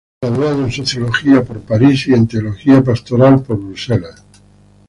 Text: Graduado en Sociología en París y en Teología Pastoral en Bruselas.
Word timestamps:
Graduado 0.19 0.63
en 0.65 0.71
Sociología 0.71 1.43
en 1.47 1.61
París 1.61 2.07
y 2.07 2.13
en 2.15 2.25
Teología 2.27 2.83
Pastoral 2.83 3.45
en 3.47 3.59
Bruselas. 3.67 4.23